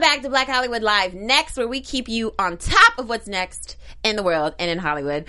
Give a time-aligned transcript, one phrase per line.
[0.00, 1.12] Back to Black Hollywood Live.
[1.12, 4.78] Next, where we keep you on top of what's next in the world and in
[4.78, 5.26] Hollywood.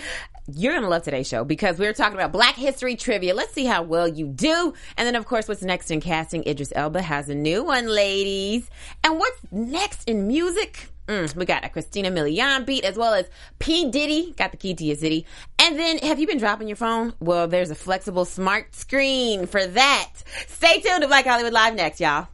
[0.53, 3.33] You're going to love today's show because we're talking about Black History trivia.
[3.33, 4.73] Let's see how well you do.
[4.95, 6.43] And then, of course, what's next in casting?
[6.47, 8.69] Idris Elba has a new one, ladies.
[9.03, 10.87] And what's next in music?
[11.07, 13.27] Mm, we got a Christina Milian beat as well as
[13.57, 13.89] P.
[13.89, 14.35] Diddy.
[14.37, 15.25] Got the key to your city.
[15.57, 17.13] And then, have you been dropping your phone?
[17.19, 20.11] Well, there's a flexible smart screen for that.
[20.47, 22.27] Stay tuned to Black Hollywood Live next, y'all.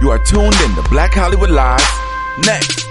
[0.00, 1.78] You are tuned in to Black Hollywood Live.
[2.46, 2.86] Next.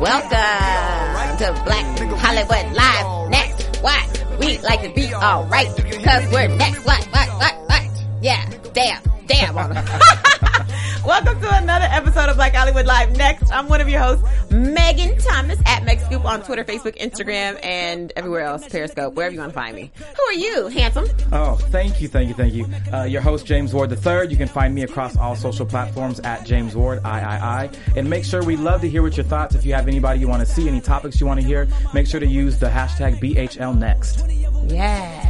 [0.00, 3.30] Welcome to Black Hollywood Live.
[3.30, 4.24] Next, what?
[4.40, 5.66] We like to be alright.
[6.02, 6.86] Cause we're next.
[6.86, 7.04] What?
[7.12, 7.28] What?
[7.38, 7.54] What?
[7.68, 8.04] What?
[8.22, 8.48] Yeah.
[8.72, 9.02] Damn.
[9.26, 9.56] Damn.
[11.10, 13.16] Welcome to another episode of Black Hollywood Live.
[13.16, 18.12] Next, I'm one of your hosts, Megan Thomas at MegScoop on Twitter, Facebook, Instagram, and
[18.14, 19.90] everywhere else, Periscope, wherever you want to find me.
[19.98, 21.06] Who are you, handsome?
[21.32, 22.64] Oh, thank you, thank you, thank you.
[22.92, 24.28] Uh, your host, James Ward III.
[24.28, 27.70] You can find me across all social platforms at James Ward, III.
[27.96, 29.56] And make sure we love to hear what your thoughts.
[29.56, 32.06] If you have anybody you want to see, any topics you want to hear, make
[32.06, 34.70] sure to use the hashtag BHLNext.
[34.70, 35.26] Yes.
[35.26, 35.29] And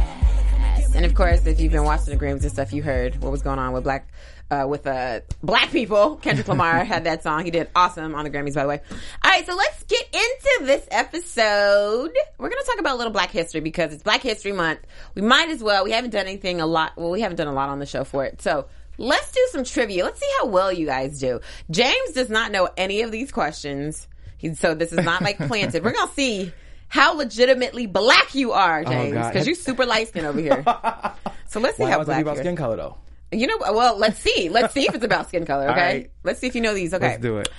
[1.21, 3.73] course, if you've been watching the Grams and stuff, you heard what was going on
[3.73, 4.07] with Black
[4.49, 6.15] uh, with uh, black people.
[6.21, 7.45] Kendrick Lamar had that song.
[7.45, 8.81] He did awesome on the Grammys, by the way.
[9.23, 12.11] All right, so let's get into this episode.
[12.39, 14.79] We're going to talk about a little Black History because it's Black History Month.
[15.13, 15.83] We might as well.
[15.83, 16.93] We haven't done anything a lot.
[16.97, 18.41] Well, we haven't done a lot on the show for it.
[18.41, 18.65] So
[18.97, 20.03] let's do some trivia.
[20.05, 21.39] Let's see how well you guys do.
[21.69, 24.07] James does not know any of these questions.
[24.39, 25.83] He, so this is not like planted.
[25.83, 26.51] We're going to see
[26.91, 29.31] how legitimately black you are, oh, James, God.
[29.31, 30.63] because you're super light skin over here.
[31.47, 32.43] So let's see Why how was it black about you are.
[32.43, 32.97] skin color though?
[33.33, 34.47] You know, well, let's see.
[34.47, 35.81] Let's see if it's about skin color, okay?
[35.81, 36.11] right.
[36.23, 37.07] Let's see if you know these, okay?
[37.09, 37.49] Let's do it.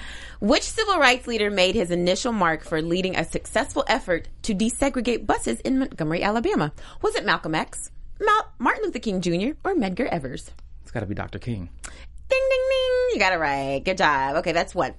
[0.40, 5.26] Which civil rights leader made his initial mark for leading a successful effort to desegregate
[5.26, 6.72] buses in Montgomery, Alabama?
[7.02, 10.50] Was it Malcolm X, Mal- Martin Luther King Jr., or Medgar Evers?
[10.80, 11.38] It's got to be Dr.
[11.38, 11.68] King.
[11.82, 13.08] Ding, ding, ding.
[13.12, 13.82] You got it right.
[13.84, 14.36] Good job.
[14.36, 14.94] Okay, that's one.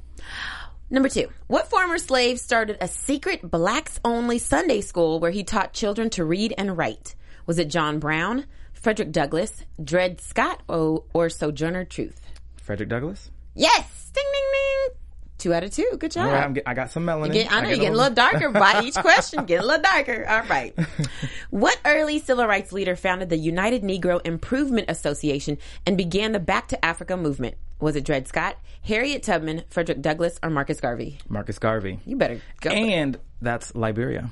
[0.93, 1.27] Number two.
[1.47, 6.23] What former slave started a secret blacks only Sunday school where he taught children to
[6.23, 7.15] read and write?
[7.47, 12.21] Was it John Brown, Frederick Douglass, Dred Scott, or, or Sojourner Truth?
[12.61, 13.31] Frederick Douglass.
[13.55, 14.11] Yes.
[14.13, 14.97] Ding, ding, ding.
[15.39, 15.97] Two out of two.
[15.97, 16.31] Good job.
[16.31, 17.33] Right, get, I got some melanin.
[17.33, 19.45] Get- I know get you're getting a little darker by each question.
[19.45, 20.29] Getting a little darker.
[20.29, 20.77] All right.
[21.49, 25.57] what early civil rights leader founded the United Negro Improvement Association
[25.87, 27.55] and began the Back to Africa movement?
[27.83, 31.17] Was it Dred Scott, Harriet Tubman, Frederick Douglass, or Marcus Garvey?
[31.27, 31.99] Marcus Garvey.
[32.05, 32.69] You better go.
[32.69, 34.31] And that's Liberia.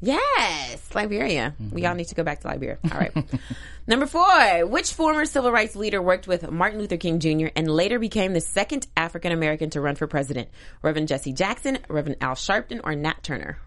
[0.00, 1.52] Yes, Liberia.
[1.58, 1.86] We mm-hmm.
[1.88, 2.78] all need to go back to Liberia.
[2.92, 3.12] All right.
[3.88, 4.66] Number four.
[4.66, 7.48] Which former civil rights leader worked with Martin Luther King Jr.
[7.56, 10.48] and later became the second African American to run for president?
[10.80, 13.58] Reverend Jesse Jackson, Reverend Al Sharpton, or Nat Turner?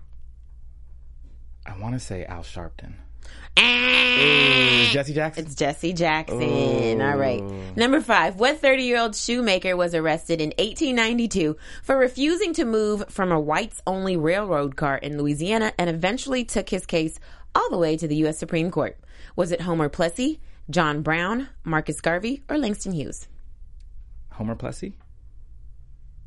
[1.66, 2.94] I want to say Al Sharpton.
[4.96, 5.46] Jesse Jackson.
[5.46, 7.02] It's Jesse Jackson.
[7.02, 7.44] All right.
[7.76, 8.38] Number five.
[8.38, 13.40] What 30 year old shoemaker was arrested in 1892 for refusing to move from a
[13.40, 17.20] whites only railroad car in Louisiana and eventually took his case
[17.54, 18.38] all the way to the U.S.
[18.38, 18.98] Supreme Court?
[19.36, 23.28] Was it Homer Plessy, John Brown, Marcus Garvey, or Langston Hughes?
[24.32, 24.98] Homer Plessy.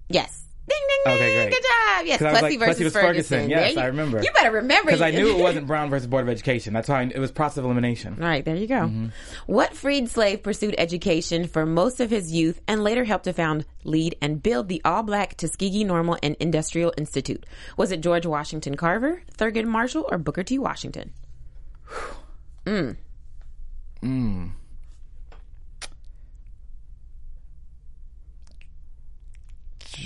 [0.09, 0.48] Yes.
[0.69, 1.15] Ding, ding, ding.
[1.15, 1.51] Okay, great.
[1.51, 2.07] Good job.
[2.07, 3.39] Yes, 'Cause I was Plessy like, versus was Ferguson.
[3.39, 3.51] Ferguson.
[3.51, 4.23] Yes, you- I remember.
[4.23, 4.91] You better remember.
[4.91, 6.73] Because I knew it wasn't Brown versus Board of Education.
[6.75, 8.19] That's why I, it was process of elimination.
[8.21, 8.75] All right, there you go.
[8.83, 9.07] Mm-hmm.
[9.47, 13.65] What freed slave pursued education for most of his youth and later helped to found,
[13.85, 17.45] lead, and build the all black Tuskegee Normal and Industrial Institute?
[17.77, 20.59] Was it George Washington Carver, Thurgood Marshall, or Booker T.
[20.59, 21.13] Washington?
[22.67, 22.91] Hmm.
[24.01, 24.47] Hmm.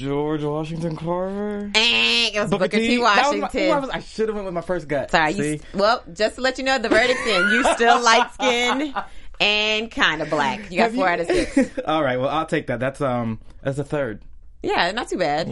[0.02, 1.70] George Washington Carver.
[1.74, 2.96] Eh, it was Booker, T.
[2.96, 3.60] That was my- Washington.
[3.62, 5.10] ooh, I, was- I should have went with my first gut.
[5.10, 7.50] Sorry, you, well, just to let you know, the verdict in.
[7.50, 8.94] You still light skinned
[9.40, 10.70] and kind of black.
[10.70, 11.78] You got Have four you- out of six.
[11.86, 12.80] All right, well, I'll take that.
[12.80, 14.22] That's um, that's a third.
[14.62, 15.48] Yeah, not too bad.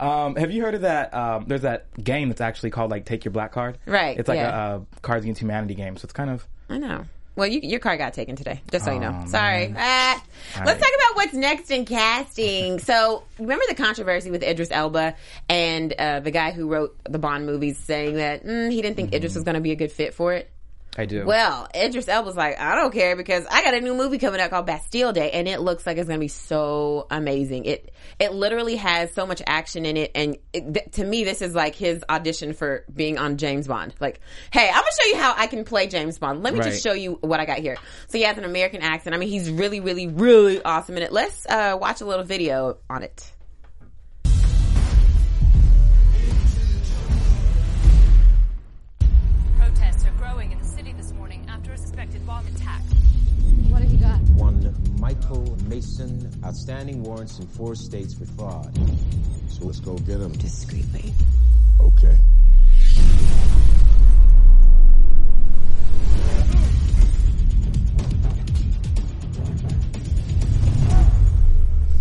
[0.00, 1.14] Um, have you heard of that?
[1.14, 3.78] Um, there's that game that's actually called like Take Your Black Card.
[3.86, 4.72] Right, It's like yeah.
[4.72, 5.96] a, uh Cards Against Humanity game.
[5.96, 7.04] So it's kind of I know.
[7.36, 9.22] Well, you, your car got taken today, just so you know.
[9.24, 9.74] Oh, Sorry.
[9.76, 10.22] Ah.
[10.56, 10.78] Let's right.
[10.78, 12.78] talk about what's next in casting.
[12.78, 15.16] So, remember the controversy with Idris Elba
[15.48, 19.04] and uh, the guy who wrote the Bond movies saying that mm, he didn't think
[19.08, 19.16] Mm-hmm.
[19.16, 20.50] Idris was going to be a good fit for it?
[20.96, 21.24] I do.
[21.26, 24.50] Well, Idris Elba's like, I don't care because I got a new movie coming out
[24.50, 27.64] called Bastille Day, and it looks like it's going to be so amazing.
[27.64, 31.42] It it literally has so much action in it, and it, th- to me, this
[31.42, 33.92] is like his audition for being on James Bond.
[33.98, 34.20] Like,
[34.52, 36.44] hey, I'm gonna show you how I can play James Bond.
[36.44, 36.70] Let me Right.
[36.70, 37.76] just show you what I got here.
[38.06, 39.16] So he has an American accent.
[39.16, 41.12] I mean, he's really, really, really awesome in it.
[41.12, 43.32] Let's uh, watch a little video on it.
[52.26, 52.80] Bomb attack.
[53.68, 54.18] What have you got?
[54.38, 58.74] One Michael Mason, outstanding warrants in four states for fraud.
[59.48, 60.32] So let's go get him.
[60.32, 61.12] Discreetly.
[61.80, 62.16] Okay.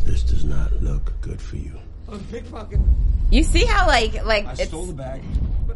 [0.06, 1.72] This does not look good for you.
[3.32, 5.22] You see how like like it's bag.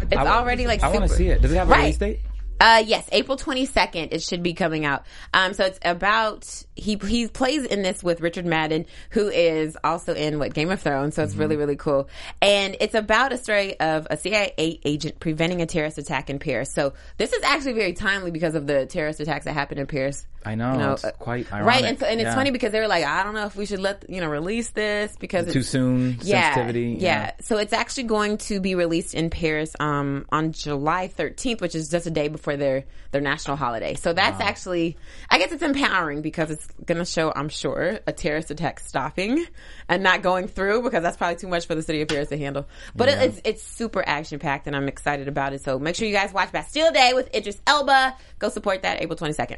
[0.02, 1.42] it's already like I want to see it.
[1.42, 1.80] Does it have a Right.
[1.80, 2.20] release date?
[2.60, 4.10] Uh, yes, April 22nd.
[4.12, 5.06] It should be coming out.
[5.34, 10.14] Um, so it's about, he, he plays in this with Richard Madden, who is also
[10.14, 11.16] in what Game of Thrones.
[11.16, 12.10] So it's really, really cool.
[12.42, 16.74] And it's about a story of a CIA agent preventing a terrorist attack in Paris.
[16.74, 20.26] So this is actually very timely because of the terrorist attacks that happened in Paris.
[20.48, 21.62] I know, You know, it's uh, quite Right.
[21.62, 21.84] ironic.
[21.86, 23.80] And, so, and it's funny because they were like, I don't know if we should
[23.80, 26.18] let, you know, release this because Too it's soon.
[26.22, 26.98] yeah, Sensitivity.
[27.00, 27.32] Yeah.
[27.42, 31.90] So it's actually going to be released in Paris um, on July 13th, which is
[31.90, 33.94] just a day before their their national holiday.
[33.96, 34.98] So that's actually,
[35.30, 39.46] I guess it's empowering because it's going to show, I'm sure, a terrorist attack stopping
[39.88, 42.38] and not going through because that's probably too much for the city of Paris to
[42.38, 42.68] handle.
[42.96, 45.64] But it, it's it's super action packed and I'm excited about it.
[45.64, 48.16] So make sure you guys watch Bastille Day with Idris Elba.
[48.40, 49.58] Go support that April 22nd.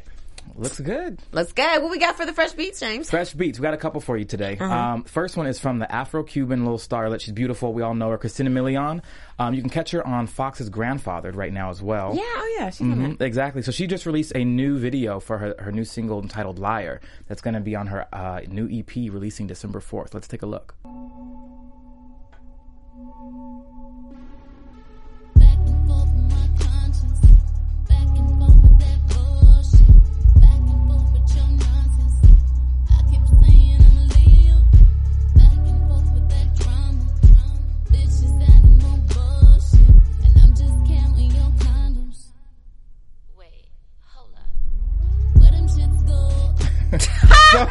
[0.56, 1.20] Looks good.
[1.32, 1.64] Let's go.
[1.80, 3.10] What we got for the fresh beats, James?
[3.10, 3.58] Fresh beats.
[3.58, 4.56] We got a couple for you today.
[4.60, 4.72] Uh-huh.
[4.74, 7.20] Um, first one is from the Afro-Cuban little starlet.
[7.20, 7.72] She's beautiful.
[7.72, 9.02] We all know her, Christina Milian.
[9.38, 12.14] Um, you can catch her on Fox's Grandfathered right now as well.
[12.14, 13.24] Yeah, oh yeah, she's on Mhm, that.
[13.24, 13.62] exactly.
[13.62, 17.00] So she just released a new video for her, her new single entitled Liar.
[17.28, 20.12] That's going to be on her uh, new EP releasing December 4th.
[20.14, 20.74] Let's take a look.
[47.52, 47.58] Go?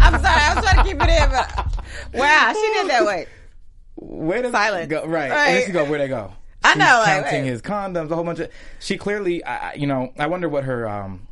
[0.00, 1.76] I'm sorry, I was trying to keep it in, but
[2.14, 3.26] wow, she did that way.
[3.96, 4.88] Where does Silence.
[4.88, 5.06] go?
[5.06, 5.30] Right.
[5.30, 5.52] Right.
[5.52, 6.32] Then she go, where'd they go?
[6.64, 8.50] I She's know, like, counting his condoms, a whole bunch of.
[8.80, 11.26] She clearly, I I- you know, I wonder what her um,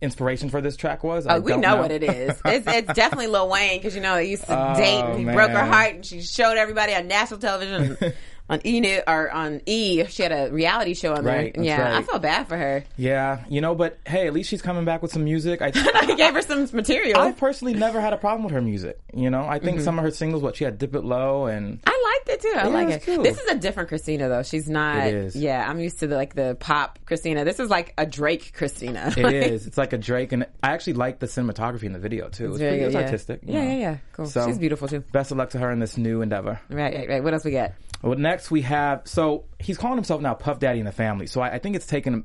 [0.00, 1.26] inspiration for this track was.
[1.26, 2.40] I Oh, we don't know, what it is.
[2.44, 5.24] It's, it's definitely Lil Wayne because you know they used to Oh, date and he
[5.24, 7.96] broke her heart and she showed everybody on national television
[8.48, 10.04] on E or on E.
[10.06, 11.36] She had a reality show on there.
[11.36, 12.06] Right, that's yeah, I right.
[12.06, 12.84] feel bad for her.
[12.96, 15.60] Yeah, you know, but hey, at least she's coming back with some music.
[15.62, 17.20] I, I gave her some material.
[17.20, 18.98] I personally never had a problem with her music.
[19.12, 19.84] You know, I think mm-hmm.
[19.84, 22.54] some of her singles, what she had, "Dip It Low," and I liked it too.
[22.56, 23.02] I Yeah, like it.
[23.04, 23.22] cool.
[23.22, 24.42] This is a different Christina though.
[24.42, 25.06] She's not.
[25.06, 25.36] It is.
[25.36, 27.44] Yeah, I'm used to the, like the pop Christina.
[27.44, 29.12] This is like a Drake Christina.
[29.16, 29.66] it is.
[29.66, 32.50] It's like a Drake, and I actually like the cinematography in the video too.
[32.50, 33.02] It's, Very pretty, good, it's yeah.
[33.02, 33.40] artistic.
[33.44, 33.70] Yeah, know.
[33.70, 33.96] yeah, yeah.
[34.12, 34.26] Cool.
[34.26, 35.00] So- She's beautiful too.
[35.12, 36.60] Best of luck to her in this new endeavor.
[36.70, 37.24] Right, right, right.
[37.24, 37.72] What else we got?
[38.02, 41.26] Well, next we have so he's calling himself now Puff Daddy in the family.
[41.26, 42.24] So I, I think it's taken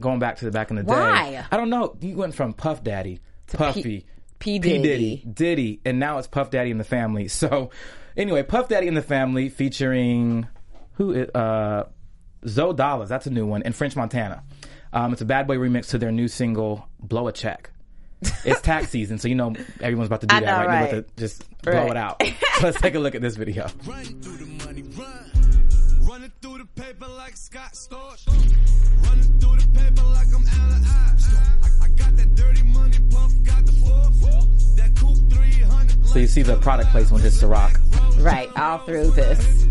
[0.00, 0.92] going back to the back in the day.
[0.92, 1.44] Why?
[1.50, 1.96] I don't know.
[2.00, 4.04] He went from Puff Daddy, to Puffy, P.
[4.38, 4.82] P Diddy.
[4.82, 7.28] Diddy, Diddy, and now it's Puff Daddy in the family.
[7.28, 7.70] So
[8.16, 10.46] anyway, Puff Daddy in the family featuring
[10.94, 11.14] who?
[11.22, 11.84] i- Uh,
[12.44, 13.08] Zoey Dollaz.
[13.08, 13.62] That's a new one.
[13.62, 14.42] And French Montana.
[14.92, 17.70] Um, it's a Bad Boy remix to their new single "Blow a Check."
[18.44, 20.66] It's tax season, so you know everyone's about to do I that, know, right?
[20.66, 21.16] They're about right.
[21.16, 21.90] to just blow Right.
[21.90, 22.22] it out.
[22.54, 23.66] So let's take a look at this video.
[23.84, 24.20] Running
[27.24, 28.26] like Scott Storch.
[29.02, 31.34] Running through the paper like I'm Allen Ives.
[31.62, 34.42] I, I got that dirty money, puff, got the four.
[34.76, 36.06] That coupe 300.
[36.06, 37.80] So you see the product placement is Ciroc.
[38.22, 39.64] Right, all through this.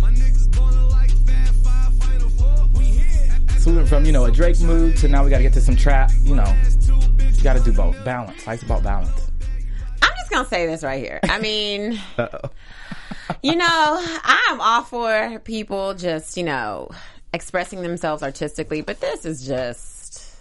[0.00, 2.70] My niggas ballin' like Fab Five Final Four.
[2.72, 3.38] We here.
[3.58, 5.60] So we went from, you know, a Drake mood to now we gotta get to
[5.60, 6.56] some trap, you know.
[7.18, 8.02] You gotta do both.
[8.02, 8.46] Balance.
[8.46, 9.30] Life's about balance.
[10.00, 11.20] I'm just gonna say this right here.
[11.24, 12.48] I mean, Uh-oh.
[13.42, 16.90] You know, I'm all for people just, you know,
[17.32, 20.36] expressing themselves artistically, but this is just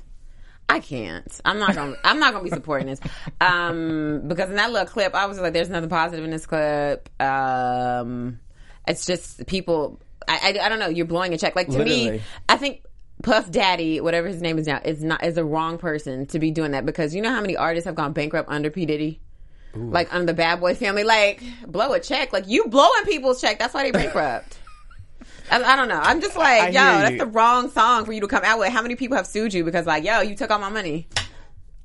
[0.70, 1.40] I can't.
[1.46, 3.00] I'm not gonna I'm not gonna be supporting this.
[3.40, 7.10] Um because in that little clip I was like there's nothing positive in this clip.
[7.22, 8.40] Um
[8.88, 11.56] it's just people I I, I don't know, you're blowing a check.
[11.56, 12.84] Like to me, I think
[13.24, 16.52] Puff Daddy, whatever his name is now, is not is the wrong person to be
[16.52, 18.86] doing that because you know how many artists have gone bankrupt under P.
[18.86, 19.20] Diddy?
[19.78, 23.60] Like under the bad boy family, like blow a check, like you blowing people's check.
[23.60, 24.60] That's why they bankrupt.
[25.52, 26.00] I, I don't know.
[26.00, 28.70] I'm just like, I yo, that's the wrong song for you to come out with.
[28.70, 31.08] How many people have sued you because like, yo, you took all my money?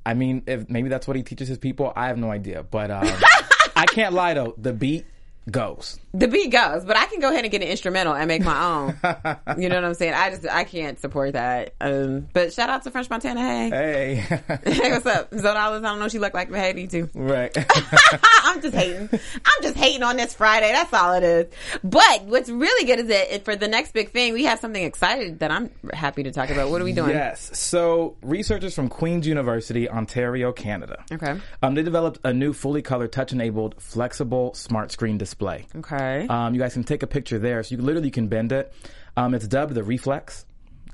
[0.05, 2.63] I mean, if maybe that's what he teaches his people, I have no idea.
[2.63, 3.05] But um,
[3.75, 5.05] I can't lie though, the beat
[5.49, 5.99] goes.
[6.13, 8.63] The beat goes, but I can go ahead and get an instrumental and make my
[8.63, 8.97] own.
[9.59, 10.13] you know what I'm saying?
[10.13, 11.73] I just I can't support that.
[11.81, 13.41] Um, but shout out to French Montana.
[13.41, 14.15] Hey, Hey.
[14.65, 15.31] hey, what's up?
[15.31, 16.05] Zodalis, I don't know.
[16.05, 17.09] If she look like me too.
[17.15, 17.51] right.
[18.43, 19.09] I'm just hating.
[19.11, 20.71] I'm just hating on this Friday.
[20.71, 21.51] That's all it is.
[21.83, 25.39] But what's really good is that for the next big thing, we have something excited
[25.39, 26.69] that I'm happy to talk about.
[26.69, 27.09] What are we doing?
[27.09, 27.57] Yes.
[27.57, 31.03] So researchers from Queen's University, Ontario, Canada.
[31.11, 31.39] Okay.
[31.63, 35.65] Um, they developed a new fully colored touch-enabled flexible smart screen display.
[35.75, 36.02] Okay.
[36.29, 38.73] Um, you guys can take a picture there, so you literally can bend it.
[39.17, 40.45] Um, it's dubbed the Reflex.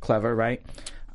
[0.01, 0.61] Clever, right?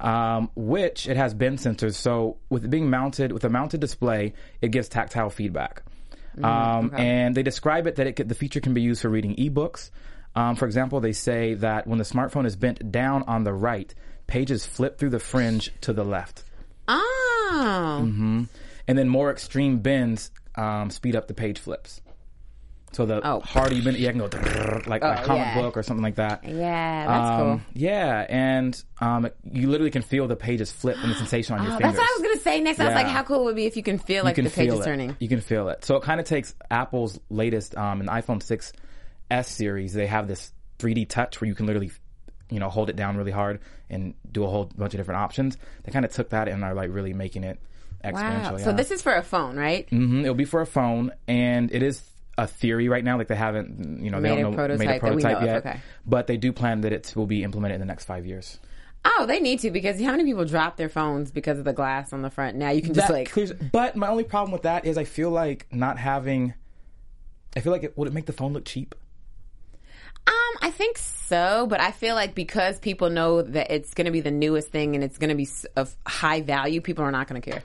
[0.00, 1.94] Um, which it has bend sensors.
[1.94, 5.82] So with it being mounted with a mounted display, it gives tactile feedback.
[6.42, 9.36] Um, And they describe it that it could, the feature can be used for reading
[9.36, 9.90] ebooks.
[10.36, 13.94] Um, for example, they say that when the smartphone is bent down on the right,
[14.26, 16.42] pages flip through the fringe to the left,
[16.88, 18.00] Oh.
[18.88, 22.00] and then more extreme bends um, speed up the page flips.
[22.94, 23.40] So the Oh.
[23.40, 24.28] harder you bend, you can go
[24.86, 25.54] like a Oh, comic yeah.
[25.60, 26.44] book or something like that.
[26.44, 27.60] Yeah, that's Um, cool.
[27.74, 31.72] Yeah, and um, you literally can feel the pages flip and the sensation on your
[31.74, 31.96] Oh, fingers.
[31.96, 32.80] that's what I was gonna say next.
[32.80, 34.50] I was like, how cool it would be if you can feel like can the
[34.50, 34.84] page feel is it.
[34.88, 35.16] turning.
[35.18, 35.84] You can feel it.
[35.84, 38.72] So it kind of takes Apple's latest um, in the iPhone 6s
[39.46, 39.92] series.
[39.92, 41.90] They have this 3D touch where you can literally,
[42.50, 43.60] you know, hold it down really hard
[43.90, 45.56] and do a whole bunch of different options.
[45.82, 47.58] They kind of took that and are like really making it.
[48.04, 48.10] Wow.
[48.20, 48.56] yeah.
[48.58, 49.88] So this is for a phone, right?
[49.90, 50.20] Mm-hmm.
[50.22, 52.02] It'll be for a phone, and it is
[52.36, 53.16] a theory right now.
[53.18, 55.44] Like they haven't, you know, they Made a don't know prototype made a prototype of,
[55.44, 55.56] yet.
[55.58, 55.80] okay.
[56.06, 58.58] But they do plan that it will be implemented in the next five years.
[59.04, 62.12] Oh, they need to because how many people drop their phones because of the glass
[62.12, 62.56] on the front?
[62.56, 65.04] Now you can just That like clears, but my only problem with that is I
[65.04, 66.54] feel like not having.
[67.56, 68.94] I feel like it would it make the phone look cheap.
[70.26, 74.10] Um, I think so, but I feel like because people know that it's going to
[74.10, 77.28] be the newest thing and it's going to be of high value, people are not
[77.28, 77.62] going to care.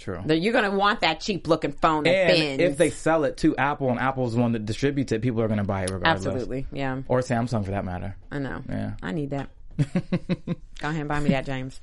[0.00, 0.22] True.
[0.26, 3.90] You're going to want that cheap looking phone And if they sell it to Apple
[3.90, 6.26] and Apple's the one that distributes it, people are going to buy it regardless.
[6.26, 8.16] absolutely, yeah, Or Samsung for that matter.
[8.30, 8.62] I know.
[8.68, 8.92] Yeah.
[9.02, 9.50] I need that.
[9.78, 11.80] Go ahead and buy me that, James.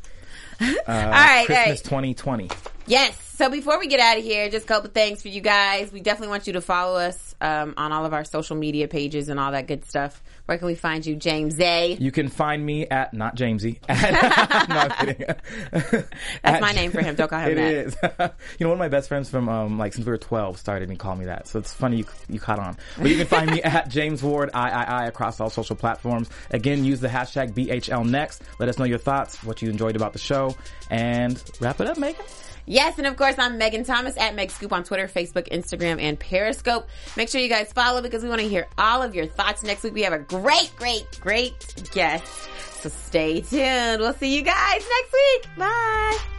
[0.60, 1.90] Uh, All right, Christmas hey.
[1.90, 2.50] 2020.
[2.88, 3.27] Yes.
[3.38, 5.92] So before we get out of here, just a couple things for you guys.
[5.92, 9.30] We definitely want you to follow us um, on all of our social media pages
[9.30, 10.24] and all that good stuff.
[10.48, 11.94] Where can we find you, James A?
[12.00, 13.78] You can find me at not Jamesy.
[13.88, 16.08] At, no, I'm kidding.
[16.42, 17.14] That's my name for him.
[17.14, 18.22] Don't call him It that.
[18.22, 18.32] is.
[18.58, 20.90] you know, one of my best friends from um, like since we were twelve started
[20.90, 21.48] me calling me that.
[21.48, 22.76] So it's funny you you caught on.
[22.98, 26.28] But you can find me at James Ward III across all social platforms.
[26.50, 28.42] Again, use the hashtag BHL Next.
[28.58, 30.56] Let us know your thoughts, what you enjoyed about the show,
[30.90, 32.26] and wrap it up, Megan.
[32.70, 36.18] Yes, and of course, I'm Megan Thomas at Meg Scoop on Twitter, Facebook, Instagram, and
[36.18, 36.88] Periscope.
[37.18, 39.64] Make sure you guys follow because we want to hear all of your thoughts.
[39.64, 42.50] Next week, we have a great, great, great guest.
[42.82, 44.00] So stay tuned.
[44.00, 45.58] We'll see you guys next week.
[45.58, 46.37] Bye.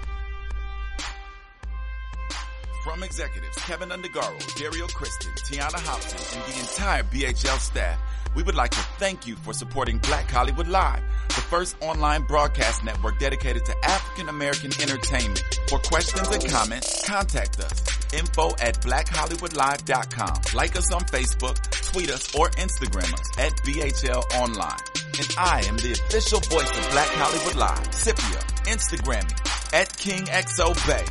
[2.89, 8.01] From executives Kevin Undergaro, Dario Kristen, Tiana Hobson, and the entire BHL staff,
[8.35, 12.83] we would like to thank you for supporting Black Hollywood Live, the first online broadcast
[12.83, 15.45] network dedicated to African American entertainment.
[15.69, 17.85] For questions and comments, contact us.
[18.15, 20.41] Info at blackhollywoodlive.com.
[20.55, 21.61] Like us on Facebook,
[21.93, 24.81] tweet us, or Instagram us at BHL Online.
[25.19, 29.31] And I am the official voice of Black Hollywood Live, Scipio, Instagram
[29.75, 31.05] at KingXO Bay.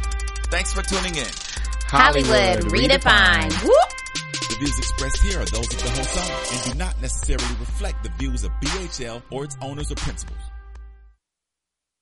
[0.50, 1.47] Thanks for tuning in.
[1.90, 3.64] Hollywood, redefined.
[3.64, 3.90] Whoop.
[4.50, 8.04] The views expressed here are those of the host only and do not necessarily reflect
[8.04, 10.38] the views of BHL or its owners or principals.